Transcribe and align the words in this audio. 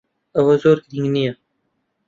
ئەوە 0.35 0.55
زۆر 0.63 0.77
گرنگ 0.91 1.09
نییە. 1.15 1.33